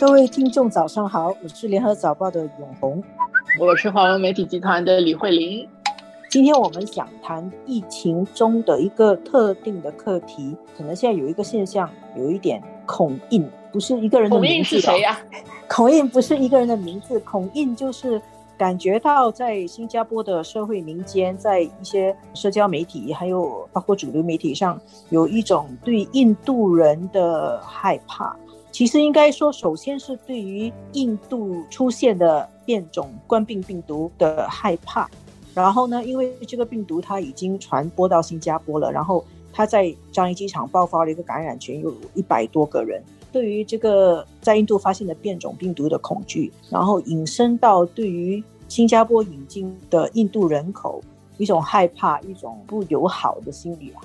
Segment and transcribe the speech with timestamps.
[0.00, 3.04] 各位听众，早上好，我是联合早报的永红，
[3.60, 5.68] 我是华文媒体集团的李慧玲。
[6.30, 11.86] 今天我们想谈疫情中的一个特定的课题，可能现在有一个现象，
[12.16, 14.76] 有一点恐印，不是一个人的名字。
[14.76, 15.20] 是谁呀？
[15.68, 18.18] 恐印不是一个人的名字，恐印就是
[18.56, 24.80] 感觉到在新加坡的社会民间，在一些社交媒体，还有包括主流媒体上，
[25.10, 28.34] 有一种对印度人的害怕。
[28.72, 35.08] 其实应该说，首先是对于印度出现的变种冠病病毒的害怕。
[35.52, 36.04] 然后呢？
[36.04, 43.02] 因为这个病毒它已经传播到新加坡了，然后它在樟宜机场爆发了一个感染群，有一百多个人。
[43.32, 51.02] 对于这个在印度发现的变种病毒的恐惧，然后引申到对于新加坡引进的印度人口
[51.36, 54.00] 一种害怕、一种不友好的心理啊。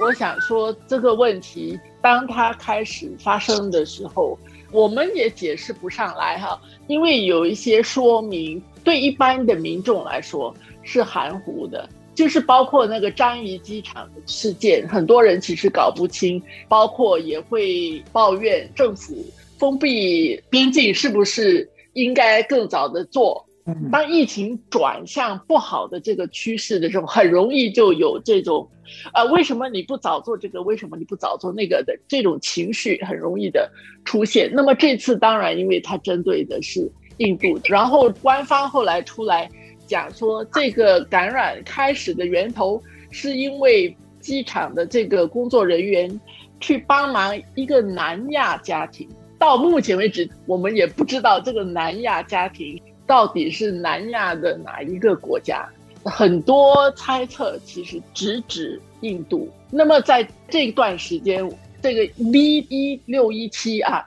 [0.00, 4.38] 我想说这个问题，当它开始发生的时候，
[4.72, 10.54] 我们也解释不上来哈，因为有一些说明对一般的民众来说。
[10.90, 19.14] 是含糊的，就是包括那个樟宜机场事件，很多人其实搞不清，包括也会抱怨政府
[19.58, 23.44] 封闭边境是不是应该更早的做。
[23.90, 28.68] 当疫情转向不好的这个趋势的时候，很容易就有这种，
[29.14, 30.62] 呃，为什么你不早做这个？
[30.62, 33.70] 为什么你不早做那个的这种情绪很容易的
[34.04, 34.50] 出现。
[34.52, 39.48] 那么这次当然，因为它针对的是印度，然后官方后来出来。
[39.86, 42.78] 讲说这个感染开始的源头
[43.10, 46.20] 是因为机场的这个工作人员
[46.60, 49.08] 去帮忙一个南亚家庭。
[49.38, 52.78] 到目前为止，我们也不知道这个南亚家庭
[53.08, 55.68] 到底是南亚的哪一个国家。
[56.04, 59.50] 很多猜测其实直指印度。
[59.72, 61.50] 那么在这段时间，
[61.82, 64.04] 这个 V 一六一七啊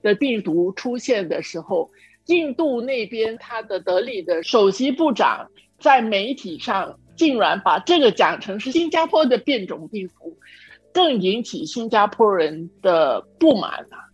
[0.00, 1.90] 的病毒出现的时候。
[2.26, 5.48] 印度那边，他的德里的首席部长
[5.78, 10.36] 在媒体上竟然把这个讲成是新加坡的变种病毒，
[10.92, 14.10] 更引起新加坡人的不满啊！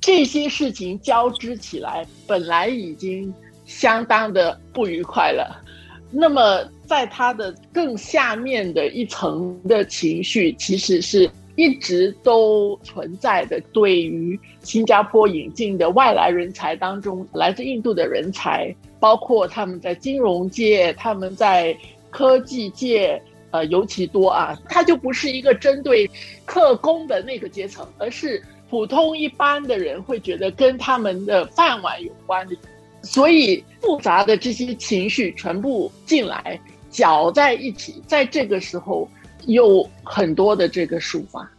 [0.00, 3.32] 这些事情交织起来，本来已经
[3.64, 5.62] 相当的不愉快了。
[6.10, 11.30] 那么，在他的更下面的一层的情绪，其实是。
[11.54, 21.76] 一直都存在的，对于新加坡引进的外来人才当中，来自印度的人才，包括他们在金融界、他们在
[22.08, 24.58] 科技界，呃，尤其多啊。
[24.66, 26.10] 他就不是一个针对
[26.46, 32.56] 客工的那个阶层，而是普通一般的人会觉得跟他们的饭碗有关的，
[33.02, 39.08] 所以复杂的这些情绪全部进来搅在一起，在这个时候。
[39.46, 41.50] 有很多的这个抒发，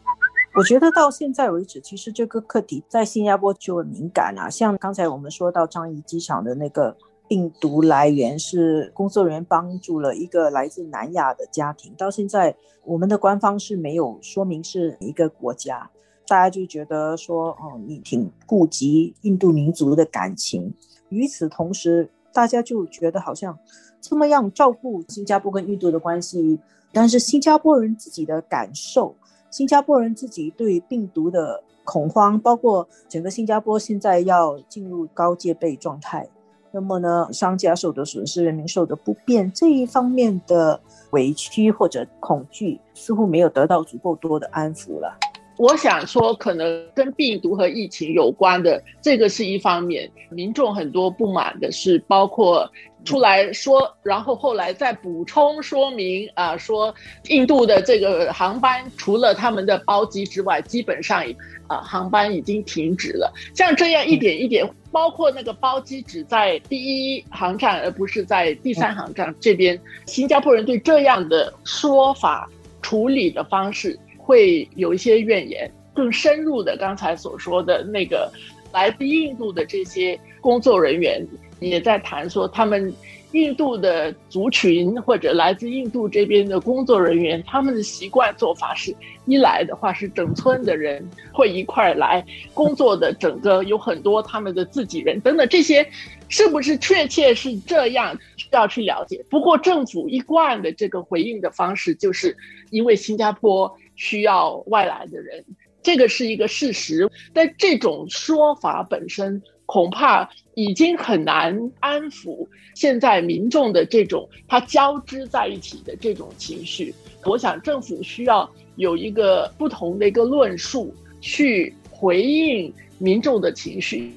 [0.56, 4.50] 我觉得到现在为止，其实这个课题在新加坡就很敏感啊。
[4.50, 6.96] 像刚才我们说到樟宜机场的那个
[7.28, 12.56] 病毒来源是工作人员帮助了一个来自南亚的家庭，到现在
[12.86, 15.90] 我们的官方是没有说明是一个国家，
[16.26, 20.74] 大家就觉得说哦，你挺顾及印度民族的感情。
[21.14, 23.58] 与此同时，大家就觉得好像
[24.02, 26.60] 这么样照顾新加坡跟印度的关系。
[26.92, 29.16] 但是新加坡人自己的感受，
[29.50, 36.28] 新加坡人自己对病毒的恐慌，包括整个新加坡现在要进入高戒备状态，
[36.72, 40.80] 那么呢，商家受的损失，人民受的不便，这一方面的
[41.12, 45.18] 委屈或者恐惧，似乎没有得到足够多的安抚了。
[45.58, 52.70] 我想说，可能跟病毒和疫情有关的，这个是一方面，民众很多不满的是，包括。
[53.06, 56.96] 出来说，然后后来再补充说明啊，说
[57.28, 61.22] 印度的这个航班除了他们的包机之外，基本上
[61.68, 63.30] 啊航班已经停止了。
[63.54, 72.50] 像这样一点一点，包括那个包机只在第一航站，而不是在第三航站这边，新加坡人对这样的说法
[72.82, 75.70] 处理的方式会有一些怨言。
[75.94, 78.32] 更深入的，刚才所说的那个
[78.72, 81.24] 来自印度的这些工作人员。
[81.60, 82.94] 也在谈说，他们
[83.34, 88.96] 印度的族群或者来自印度这边的工作人员，他们的习惯做法是：
[89.26, 91.04] 一来的话是整村的人
[91.34, 95.88] 会一块来工作的，整个有很多他们的自己人等等这些，
[96.30, 99.26] 是不是确切是这样需要去了解？
[99.32, 102.38] 不过政府一贯的这个回应的方式，就是
[102.70, 105.44] 因为新加坡需要外来的人，
[105.82, 107.10] 这个是一个事实。
[107.34, 109.42] 但这种说法本身。
[109.74, 116.94] 恐怕已经很难安抚现在民众的这种它交织在一起的这种情绪。
[117.26, 124.14] 我想政府需要有一个不同的一个论述去回应民众的情绪。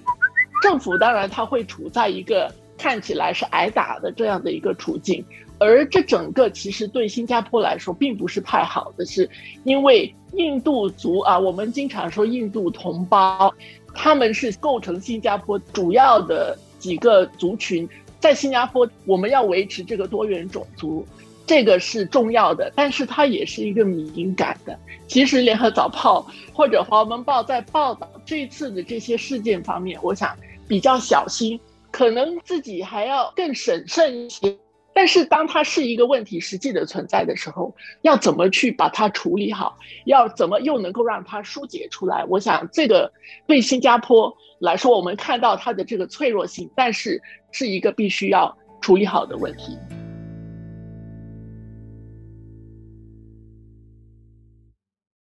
[0.63, 5.25] 政府当然他会处在一个看起来是挨打的这样的一个处境，
[5.59, 9.27] 而这整个其实对新加坡来说并不是太好的，是
[9.65, 13.55] 因为印度族啊，我们经常说印度同胞，
[13.97, 17.89] 他们是构成新加坡主要的几个族群，
[18.21, 21.07] 在新加坡我们要维持这个多元种族。
[21.49, 24.77] 这个是重要的，但是它也是一个敏感的。
[25.07, 31.61] 其实，联合早报或者华文报在报道这次的这些事件方面，我想比较小心，
[31.93, 34.57] 可能自己还要更审慎一些。
[34.97, 39.77] 但是，当它是一个问题实际的存在的时候，要怎么去把它处理好？
[40.07, 42.25] 要怎么又能够让它疏解出来？
[42.31, 43.13] 我想，这个
[43.47, 47.21] 对新加坡来说，我们看到它的这个脆弱性，但是
[47.53, 49.77] 是一个必须要处理好的问题。